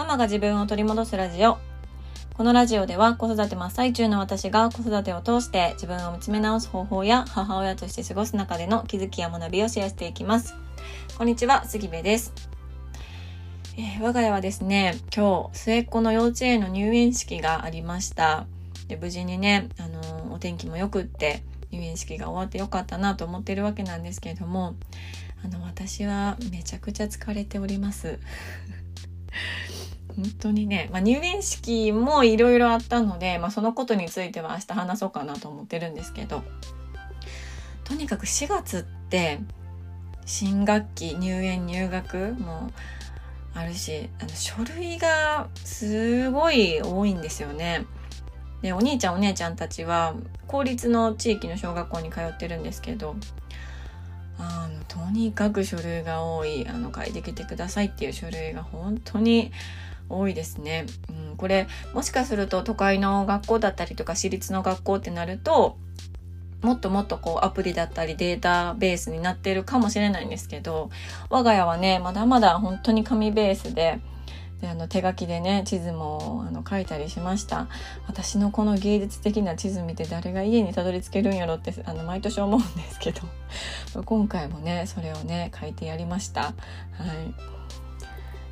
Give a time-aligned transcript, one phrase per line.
[0.00, 1.58] ママが自分を取り戻すラジオ。
[2.32, 10.54] このラジオでは子育て真っ最中の私が子育てを通して自分を見つめ直す方法や母親として過ごす中での気づきや学びをシェアしていきます。
[11.18, 12.32] こんにちは、杉部です。
[13.76, 18.46] えー、我が家はですね、今日末っ子の幼稚園の入園式がありました。
[18.88, 24.76] で無事にね、あのー、お天気も良くって入園式が終わってよかったなと思ってるわけなんですけれども、
[25.44, 28.18] あの、私はめちゃくちゃ疲れております。
[30.16, 36.42] 本当にね、まあ、入園式もいろいろあったので、まあ、そのことについては明日話そうかなと思ってるんですけど、
[37.84, 39.40] とにかく4月って
[40.24, 42.70] 新学期入園入学も
[43.54, 47.84] あるしあの書類がすごい多いんですよね。
[48.62, 50.14] でお兄ちゃんお姉ちゃんたちは
[50.46, 53.16] 公立の地域の小学校に通ってるんですけど
[54.38, 59.50] あのとにかく書類が多いあの書いてきてくださいっていう書類が本当に
[60.10, 60.86] 多いですね、
[61.30, 65.78] うん、これもしかすると都会の学校だったりとか私立の学校ってなると
[66.62, 70.90] もっともっとこうアプリだったりデータベースになってるかもしれないんですけど
[71.30, 74.00] 我が家はねまだまだ本当に紙ベースで
[74.60, 77.68] であの手書きでね地図もあの書いたりしました。
[78.06, 83.22] 私のこの芸術的な地図見て誰が家にたどり着けるんやろってあの毎年思うんですけど。
[84.04, 86.42] 今回もねそれをね書いてやりました。
[86.42, 86.54] はい。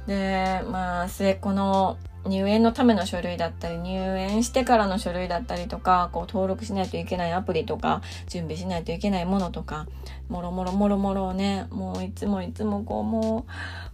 [0.09, 9.87] でまあ末っ子の入園のための書類だったり入園してからの書類だったりとかこう登録しないといけないアプリとか準備しないといけないものとか
[10.29, 13.47] もろもろもろもろをねもういつもいつもこうも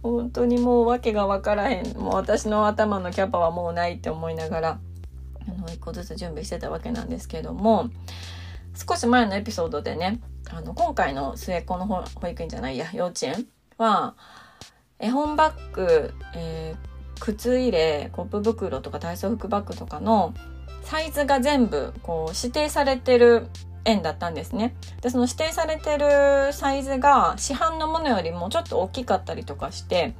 [0.03, 4.79] う本当にもう訳が分からへんもう私の頭のキャパはもうないって思いながら
[5.47, 7.89] あの一個ずつ準備してたわけなんですけども
[8.73, 13.45] 少し前のエピソードでねあの今回の末っ子の保育園じゃないや幼稚園
[13.77, 14.15] は
[14.99, 20.33] 絵本バッグ、えー靴入れコップ袋とか体操服バッグとかの
[20.83, 23.47] サイズが全部こう指定されてる
[23.85, 24.75] 円だったんですね。
[25.01, 30.15] で、その指定されてるサイズが市販のものよりもちょっと大きかったりとかして、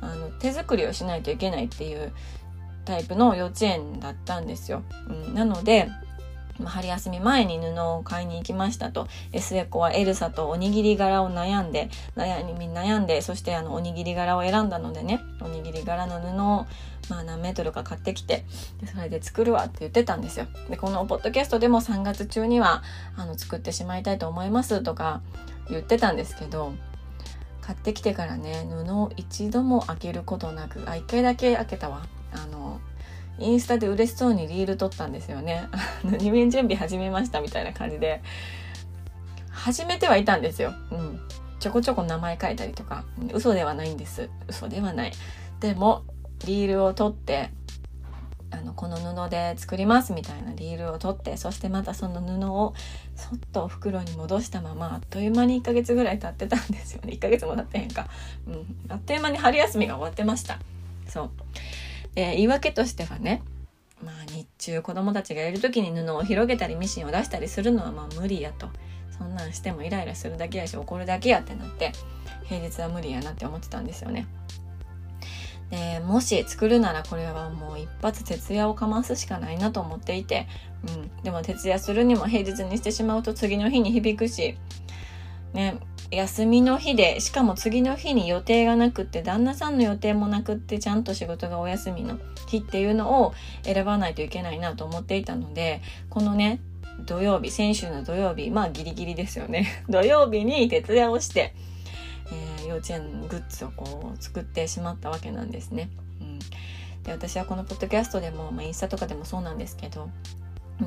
[0.00, 2.12] あの、手作りをしないといけないっていう
[2.84, 4.82] タイプの幼稚園だったんですよ。
[5.08, 5.88] うん、なので、
[6.64, 9.08] 春休み前に布を買いに行きましたと。
[9.38, 16.66] 末っ子はエルサとおにぎり柄を悩んで、悩み悩んで、そしてあのおにぎり柄を選んだのでね、おにぎり柄の布を
[17.10, 18.44] まあ何メートルか買ってきて、
[18.80, 20.46] でそれで作るわって言ってたんですよ。
[20.68, 22.82] で、このポッドキャストでも3月中には
[23.16, 25.22] あの作ってしまいたいと思いますとか
[25.70, 26.72] 言ってたんですけど、
[27.60, 32.06] 買ってきてからね、布を一度も開けることなく、あ、一回だけ開けたわ。
[32.32, 32.80] あの、
[33.38, 35.68] インスタで嬉しそうにリール撮ったんですよね。
[36.04, 38.22] 入園準備始めましたみたいな感じで。
[39.50, 40.72] 始めてはいたんですよ。
[40.90, 41.20] うん。
[41.58, 43.04] ちょこちょこ名前書いたりとか。
[43.32, 44.30] 嘘ではないんです。
[44.46, 45.12] 嘘ではない。
[45.60, 46.04] でも、
[46.46, 47.50] リールを取って、
[48.50, 52.74] あの、この布で作りますみたいなリールを取って、そしてまたその布を
[53.16, 57.12] そっと袋に戻したまま、あっという間に1ヶ月ぐらい経ってたんですよね。
[57.12, 58.08] 1ヶ月も経ってへんか。
[58.46, 58.76] うん。
[58.88, 60.58] あっという間に春休みが終わってました。
[61.08, 61.30] そう。
[62.18, 63.42] で言い訳としてはね
[64.04, 68.68] まあ日中子供たちがいる時に布を広げたりミシンを出したりするのはまあ無理やと
[69.16, 71.92] そんなんしてもイライラするだけやし怒るだけやってなって
[72.46, 74.26] 平日は無理やなって思ってたんですよね。
[75.70, 80.48] でもし作るならこれはもう一発徹夜をかますしかないなと思っていて、
[80.88, 84.56] うん、でも徹夜するにも平日にしてしまうと次の日に響くし
[85.58, 85.80] ね
[86.10, 96.60] 休みの日で、しかも次の日に予定がなくって、旦那さんの予定もなくって、ちゃんと仕事がお休みの日っていうのを選ばないといけないなと思っていたので、このね、
[97.04, 99.84] 土曜日、先週の土曜日、まあギリギリですよね。
[99.90, 101.54] 土曜日に徹夜をして、
[102.32, 105.90] えー、幼稚園グッズをこう作ってしまったわけなんですね。
[106.22, 106.38] うん、
[107.02, 110.08] で私はこのポッドキャストでも、まあ、インスタとかでもそうなんですけど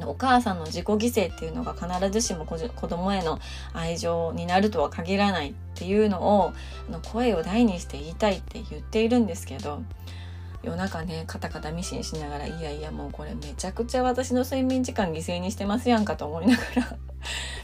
[0.05, 2.57] お母さんの自己犠牲っていうのが必ずしも子
[2.87, 3.39] 供への
[3.73, 6.53] 愛情になるとは限らないっていうのを
[6.87, 9.83] あの声を大にして言いたいって言っているんですけど
[10.63, 16.97] 夜中ねカタカタミシンしながらいやいやもうこれめちゃくちゃ私の睡眠時間犠牲にしてますやんかと思いながら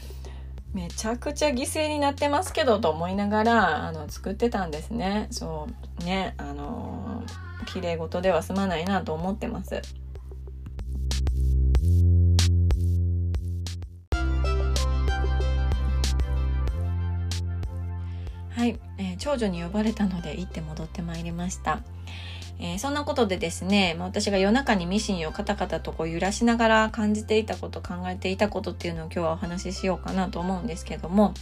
[0.74, 5.68] めちゃくちゃ犠牲になってますけどと思いながらあの作ってたんですねそ
[6.00, 7.22] うねあの
[7.66, 9.80] 綺麗事では済まないなと思ってます。
[18.58, 21.78] はい、えー、長女に呼ばれたので行って戻ってまいりました。
[22.58, 31.34] えー、そんなことでですね、まあ、私が夜中にミシンをカタカタとこう揺らしながら感じていたこと考えていたことっていうのを今日はお話ししようかなと思うんですけども、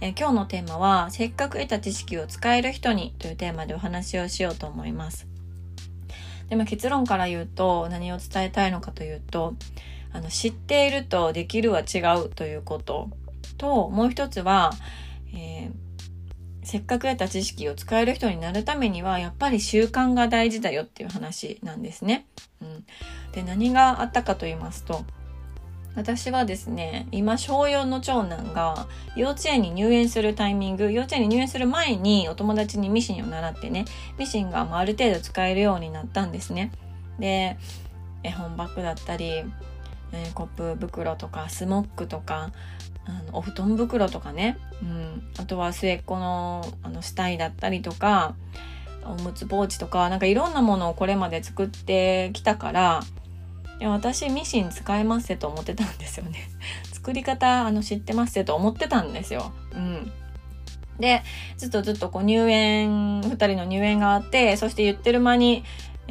[0.00, 5.26] えー、今日のテーマはせっかく得た知識を使える人にというテーマでお話をしようと思います。
[6.48, 9.56] で、まあ、結論から言うと何を伝えたいのかというと
[10.12, 13.10] あの知っているとできるは違うということ
[13.58, 14.70] ともう一つは、
[15.34, 15.81] えー、
[16.62, 22.26] せっかく得た知識を使える人になるためにはやっぱり習慣が大事だよっていう話なんですね。
[22.60, 22.84] うん、
[23.32, 25.04] で何があったかと言いますと
[25.94, 33.84] 私はですね、今小4の長男が幼稚園に入園するタイミング、幼稚園に入園する前にお友達にミシンを習ってね、
[34.18, 36.72] ミシンがある程度使えるようになったんですね。
[37.18, 37.58] で、
[38.22, 39.44] 絵本バッグだったり、
[40.12, 42.52] えー、コップ袋とかスモックとか、
[43.04, 48.34] あのお布団袋とかね、うん、あとは末っ子のあの死体だったりとか、
[49.04, 53.02] おむつポーチとか、なんかいろんなものをこれまで作ってきたから、
[53.80, 56.38] いや私ミシン使えますと思ってたんですよね
[56.92, 59.52] 作り方あの知ってますと思ってたんですよ。
[59.74, 60.12] うん。
[61.00, 61.22] で、
[61.56, 65.64] ずっとずっとこう入園、二人の入園があって、そして言ってる間に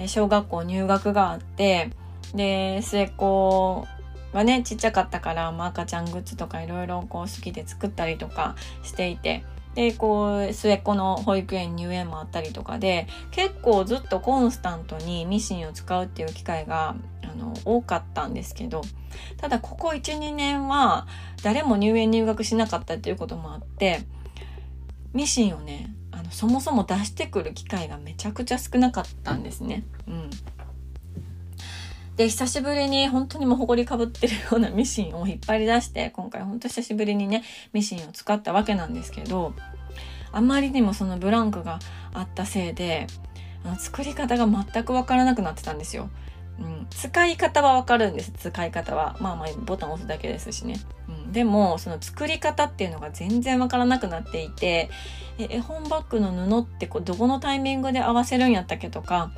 [0.08, 1.92] 小学校入学があって、
[2.34, 3.88] で、末っ子
[4.34, 9.44] がね、ちっちゃかったから、まあ、赤ちゃんグッズとかいろいろ好きで作ったりとかしていて、
[9.76, 18.82] で、こう、末っ子の保育園入園もあったりとかで、結構ずっとコンスタントにミシンを使うっていう機会が、あの、多かったんですけど、
[19.38, 21.08] ただここ1、2年は、
[21.44, 24.02] 誰も入園入学しなかったっていうこともあって、
[25.14, 29.86] ミシンをね、あの、そもそも出してくる機会がめちゃくちゃ少なかったんですね。
[30.08, 30.30] うん。
[32.22, 39.56] で、久しぶりに本当にもう埃かぶってるような ミシンを引っ張り出して、今回本当久しぶりにね、ミシンを使ったわけなんですけど、
[40.32, 41.80] あまりにもそのブランクが
[42.14, 43.08] あったせいで、
[43.66, 46.12] あの作り方が全くわからなくなってたんですよ。
[46.60, 48.32] うん、使い方はわかるんです。
[48.38, 49.18] 使い方は。
[49.20, 50.76] まあまあボタン押すだけですしね。
[51.10, 54.92] うん、でも、その作り方っていうのが全然わからなくなっていて、
[55.40, 59.32] 絵本バッグの布ってこうどこのタイミングで合わせるんやったっけとか、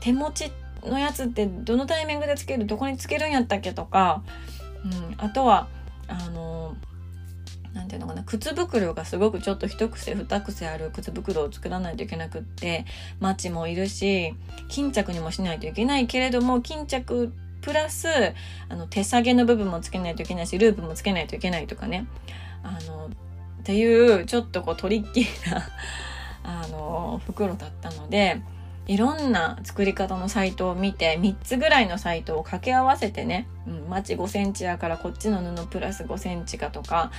[0.00, 4.22] 手持ちってのやつってどのタイミングでつけるどこにつけるんやったっけとか、
[4.84, 5.68] うん、あとは
[6.08, 6.76] あの
[7.72, 12.86] なんていうのかな靴袋がすごくちょっと一癖二癖ある靴袋を作らないといけなくって
[13.18, 14.34] マチもいるし
[14.68, 17.32] 巾着にもしないといけないけれども巾着
[17.62, 18.08] プラス
[18.68, 22.06] あの手下げの部分もつけないといけないしループもつけないといけないとかね。
[22.62, 23.10] あのっ
[23.64, 25.62] ていうちょっとこうトリッキーな
[26.42, 28.42] あの袋だったので
[28.86, 37.10] いろんな作り方のサイトを見て、3つぐらいのサイトを掛け合わせてね、うん、マチ5センチやからこっちの布プラス5センチかとか、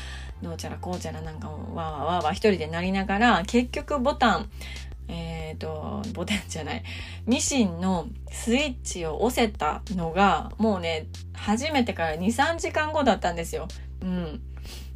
[0.43, 4.49] どうちゃらこうちゃらなんかわーわーわーわー一人でなりながら、結局ボタン、
[5.07, 6.83] えっ、ー、と、ボタンじゃない、
[7.25, 13.67] ミシンのスイッチを押せたのが、もうね、初めてから2、3時間後だったんですよ。
[14.01, 14.41] うん。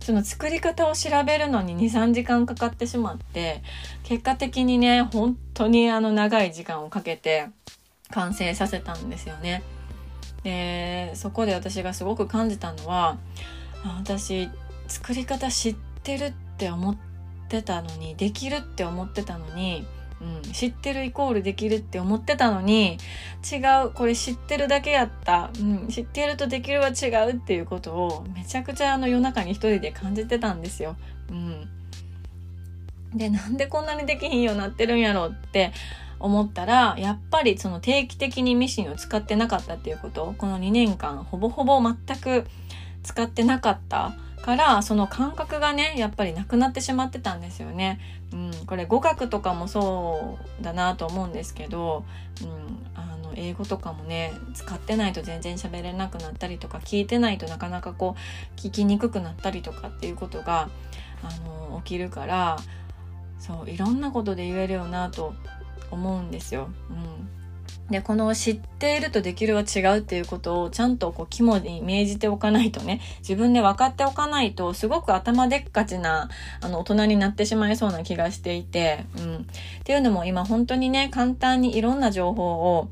[0.10, 3.62] その作り方を調べるのに2、3時間かかってしまって、
[4.02, 7.50] 結果的にね、本当にあの長い時間をかけて
[8.10, 9.62] 完成させたんですよね。
[10.42, 13.20] で、そこで私がすごく感じたのは、
[14.00, 14.50] 私、
[14.88, 16.98] 作り方知ってるって思っ
[17.48, 19.86] てたのに、できるって思ってたのに、
[20.22, 22.98] うん、知ってるイコールできるって思ってたのに
[23.50, 30.98] 違うこれ知ってるだけやった、うん、知ってるとできるは違うっていうことをめちゃくちゃあの夜中に一人で感じてたんですよ。
[31.30, 31.70] うん、
[33.18, 35.72] でなんでこんなにできひんようになってるんやろうって
[36.20, 40.36] 思ったらやっぱりその定期的にミシンを使ってなかったっていうこと。
[40.38, 42.46] この2年間ほぼほぼ全く
[43.04, 44.14] 使ってなかった。
[44.50, 48.00] からその感覚がねやっぱりなくなってしまってたんですよね。
[48.34, 52.04] うん、これ語学とかもそうだなと思うんですけど、
[52.42, 60.70] うん、あの英語とかもね使ってないと全然喋れなくなったりとか聞いてないとなかなかこう聞きにくくなったりとかっていうことが
[61.22, 62.58] あの起きるから
[63.38, 65.36] そういろんなことで言えるよなと
[65.92, 66.70] 思うんですよ。
[66.90, 67.39] うん
[67.90, 76.30] で、この知っているとできるは違うっていうことをちゃんとこう肝に銘じておかないとね、自分で分かっておかないと、すごく頭でっかちな、
[76.62, 79.36] あの、大人になってしまいそうな気がしていて、うん。
[79.36, 79.40] っ
[79.84, 82.90] ていうのも今本当にね、簡単にいろんな情報を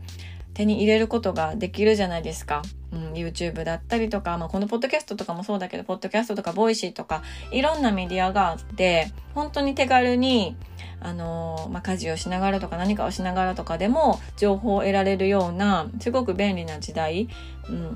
[0.57, 2.63] 手に入れることができるじゃないですか。
[2.91, 7.21] うん、YouTube だったりとか、まあ、このポッドキャストとかもそうだけど、ポッドキャストとかボイシーとか、
[7.51, 10.57] いろんなメディアがあって、本当に手軽に、
[10.99, 17.29] あの、まあ、家事をしながらとか何かをしながらとかでも情報を得られるような、すごく便利な時代、
[17.69, 17.93] うん、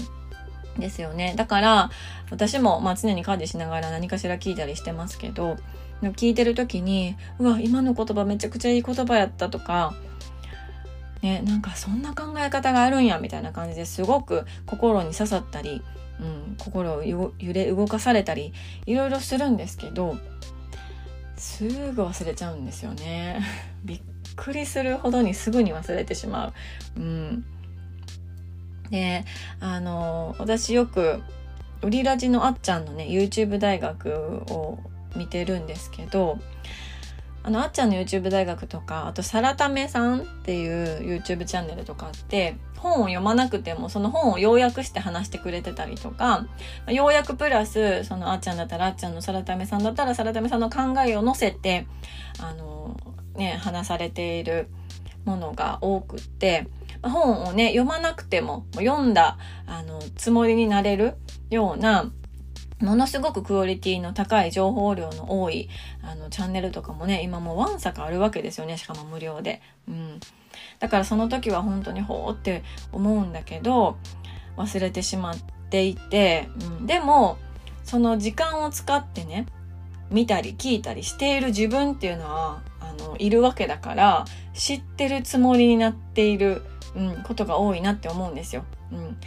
[0.80, 1.34] ですよね。
[1.36, 1.89] だから、
[2.30, 5.58] 私も、まあ、常に家事しながら何かしら聞いたりしてますけど、
[6.03, 9.96] 聞いてる時に、うわ、今の言葉めちゃくちゃいい言葉やったとか、
[11.21, 15.81] ね、なんかそんな考え方があるんや、みたいな感じですごく心に刺さったり、
[16.19, 18.53] うん、心を揺れ動かされたり、
[18.85, 20.17] いろいろするんですけど、
[21.37, 23.41] すぐ忘れちゃうんですよね。
[23.83, 24.01] びっ
[24.35, 26.53] くりするほどにすぐに忘れてしまう。
[26.97, 27.45] うん、
[28.91, 29.25] で
[29.59, 31.21] あの私よく
[31.81, 34.79] 売りラジのあっちゃんのね YouTube 大学を
[35.15, 36.37] 見てるんですけど
[37.43, 46.48] あのあっちゃんの YouTube 大学とかあとさらためさんっていう YouTube チャンネルとかって本を読まなくてもその本を要約して話してくれてたりとか
[46.88, 51.88] 要約プラスそのあっちゃんだったらあっちゃんのさらためさんだったらさらためさんの考えを載せて
[52.39, 52.98] あの
[53.36, 54.67] ね話されている
[55.25, 56.67] ものが多くって
[57.03, 61.15] 本をね読まなくても読んだあのつもりになれる
[61.50, 62.12] ような
[62.81, 65.69] ものすごくクオリティの高い情報量の多い
[66.01, 68.77] あのチャンネルとかもね今もうわんさかあるわけですよね。
[68.77, 70.19] しかも無料で、うん、
[70.79, 73.97] だからその時は本当にほーって思うんだけど
[74.57, 75.38] 忘れてしまっ
[75.69, 77.38] ていて、うん、でも
[77.83, 79.45] その時間を使ってね
[80.09, 86.63] 見たり聞いたりしている自分っていうのはあのいるわけだから知ってるつもりになっている、
[86.95, 88.65] うん、ことが多いなって思うんですよ。
[88.91, 89.17] うん。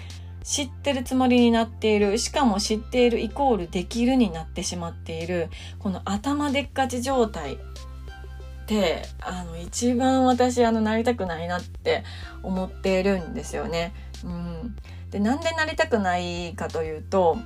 [0.45, 5.49] 知ってるつもりになっているしかも知っているイコールできるになってしまっている
[5.79, 7.59] この頭でっかち状態っ
[8.67, 12.05] てあの一番私あのなりたくないなって
[12.43, 13.93] 思っているんですよね。
[14.23, 14.77] うん、
[15.11, 17.39] でなんでなりたくないかというと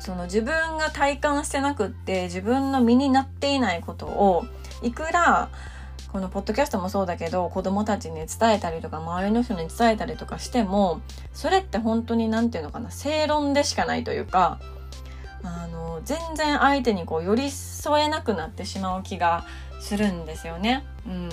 [0.00, 4.44] その自分が体感してなくって自分の身になっていないことを
[4.82, 5.48] いくら
[6.16, 11.02] このポッドキャストもそうだけど子供たちに伝えたりとか周りの人に伝えたりとかしても
[11.34, 14.58] それって本当に何て言うのかな正論でしかないというか
[15.42, 19.44] あの全然相手にこう寄り添えなくなってしまう気が
[19.78, 20.86] するんですよね。
[21.06, 21.28] うん、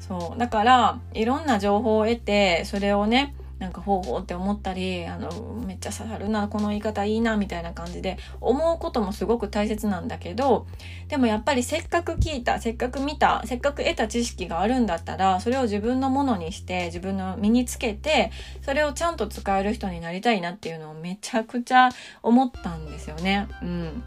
[0.00, 5.30] そうだからいろんな情報を得てそれをねなんかほうほうって思ったりあの
[5.66, 10.66] めっちゃ刺さるなこの言い方いいなみたいな感じで思うこともすごく大切なんだけど
[11.08, 18.30] でもやっぱりせっかく聞いたせっかく見たせっかく得た知識があるんだったらそれを自分のものにして自分の身につけて
[18.62, 21.88] それをちゃんと使える人になりたいなっていうのをめちゃくちゃ
[22.22, 23.48] 思ったんですよね。
[23.62, 24.02] うん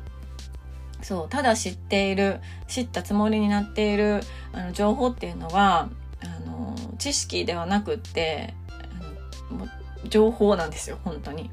[1.02, 4.22] そうただ知っている知ったつもりになっている
[4.54, 5.90] あの情報っていうのは
[6.24, 8.54] あの知識ではなくって
[10.10, 11.50] 情報なんですよ本当に、うん、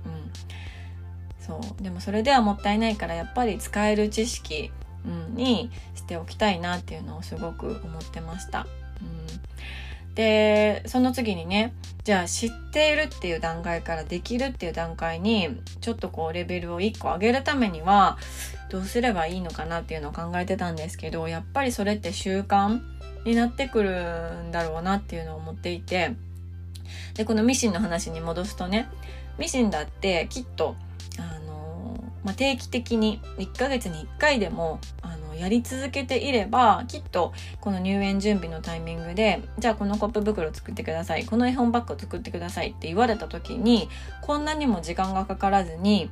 [1.38, 1.83] そう。
[1.83, 4.71] でもそれではもったいないからやっぱり使える知識、
[5.07, 8.67] うん、にしておきたいなっていうのをすごく思ってました。
[9.00, 11.75] うん、でその次にね
[12.05, 18.17] じゃあ知っているっていう段階からできるっていう段階にちょっとこうレベルを1個上げるためには
[18.71, 22.81] どうすればいいのかなっていうのを考えてたんですけどやっぱりそれって習慣
[23.25, 26.14] になってくるんだろうなっていうのを思っていて
[27.14, 28.88] で、このミシンの話に戻すとね、
[29.38, 30.76] ミシンだってきっと、
[31.18, 43.88] あのまあ、定期的に1ヶ月に1回でも、あの、やり続けていれば、きっとこの入園準備のタイミングで、じゃあこのコップ袋作ってください、この絵本バッグを作ってくださいって言われた時に、
[44.23, 46.11] こんなにも時間がかからずに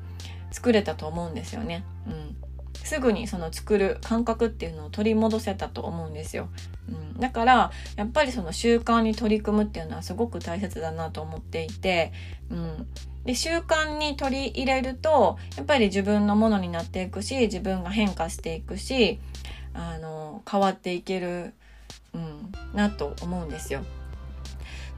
[0.51, 1.85] 作れたと思うんですよね。
[2.07, 2.46] うん。
[2.87, 6.49] すぐにその作る感覚っていうのを取り戻せたと思うんですよ。
[6.89, 12.13] うん、だからやっぱりその習慣に取り組むっていうのはすごく大切だなと思っていて、
[12.49, 12.87] うん、
[13.25, 19.19] で習慣に取り入れるとやっぱり自分のものになっていくし自分が変化していくし
[19.75, 21.55] あの変わっていける、
[22.15, 23.85] うん、なと思うんですよ。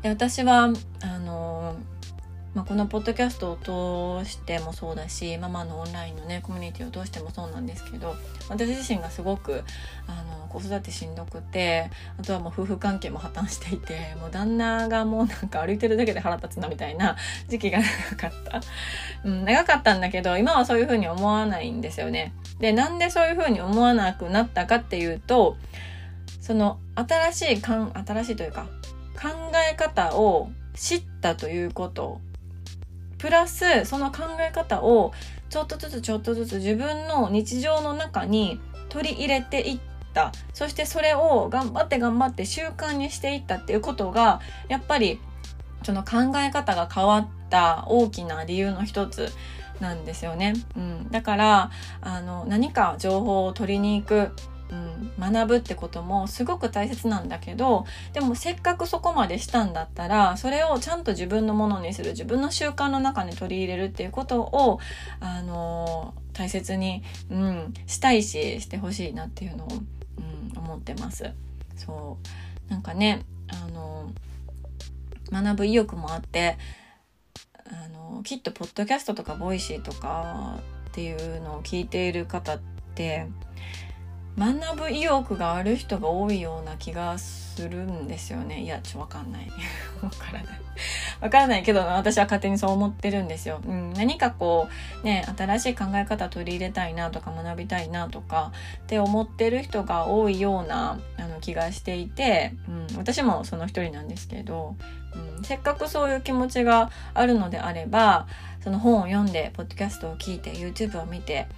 [0.02, 0.70] で私は
[1.02, 1.76] あの
[2.54, 8.14] まあ、このポッドキャストを通してもそうだしママのオンラインのねコミュニティを通してもそうなんですけど
[8.48, 9.62] 私自身がすごく
[10.06, 17.16] あの子育てしんどくてあとはもう夫婦関係も破綻していてもう旦那がもうなんか歩いてるだけで腹立つなみたいな
[17.48, 18.60] 時期が長かった、
[19.24, 22.32] うん、長かったんだけど今はそういうふうに思わないんですよね。
[22.58, 25.56] でなんでそういうふうに思わなくなったかっていうと
[26.40, 28.66] その新しいかん新しいというか
[29.20, 29.28] 考
[29.70, 32.20] え方を知ったということ
[33.18, 35.12] プラスその考え方を
[35.50, 39.80] ちょっとずつちょっとずつ自分の日常の中に取り入れていっ
[40.14, 45.20] たそしてそれを頑張って頑張って習慣にしていったっていうことがやっぱり
[45.82, 49.30] その考え方が変わった大きな理由の一つ
[49.80, 50.54] なんですよね。
[50.76, 51.70] うん、だから
[52.00, 54.32] あの何か情報を取りに行く
[54.70, 64.78] うん、学ぶってこともすごく大切なんだけどでもせっかくそこまでしたんだったらそれをちゃんと自分のものにする自分の習慣の中に取り入れるっていうことを、
[65.20, 71.32] あのー、大切に、うん、したいししてほしいなっていうのを、うん、思ってます。
[71.76, 72.18] そ
[72.68, 76.58] うなんかね、あのー、学ぶ意欲もあって
[77.64, 80.58] あのきっとポッドキャストとかボイシーとか
[80.88, 82.60] っていうのを聞いている方っ
[82.94, 83.26] て
[84.38, 88.62] 学ぶ意欲がある人が多いような気がするんですよね。
[88.62, 89.50] いやちょわかんない。
[90.00, 90.60] わからない。
[91.20, 94.68] わからないけど私は勝手にそう思ってるんですよ、うん、何かこ
[95.02, 98.52] うね新しい考え方取り入れたいなとか学びたいなとか
[98.84, 104.76] って思ってる人が多いようなあの気がしていて、うん、私もその一人なんですけど、
[105.36, 108.28] うん、せっかくそういう気持ちがあるのであれば
[108.62, 111.48] その本を読んでポッドキャストを聞いて YouTube を見て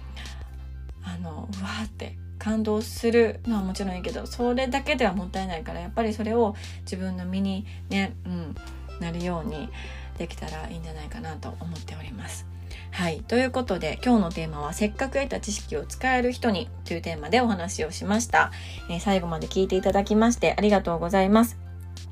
[1.03, 8.55] あのうわーって感動するのはもちろんいいけどそれだけではもったいないからやっぱりそれを自分の身にね、うん、
[8.99, 9.69] なるように
[10.17, 12.47] できたらいいんじゃないかなと思っております。
[12.89, 13.21] はい。
[13.21, 18.51] ということで、今日のテーマは、せっかく得た知識を使える人にというテーマでお話をしました。
[18.89, 21.57] えー、最後まで聞いていただきましてありがとうございます。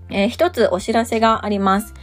[0.09, 1.93] えー、一つお知らせがあります。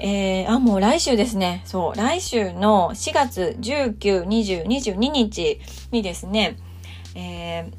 [0.00, 1.62] えー、あ、もう来週ですね。
[1.66, 5.60] そう、来週の4月19、20、22日
[5.92, 6.56] にですね、
[7.14, 7.72] えー、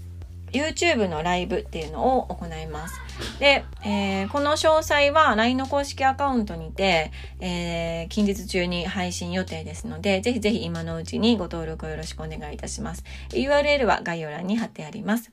[0.51, 2.99] YouTube のライブっていうのを行います。
[3.39, 13.03] で、えー、この詳細は LINE の公式アカウントにて、えー、近日中に配信予定ですので、ぜひぜひ今のうちにご登録をよろしくお願いいたします。
[13.29, 15.31] URL は概要欄に貼ってあります。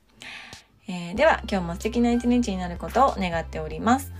[0.89, 4.13] えー、では、今日も素敵な一日になることを願っております。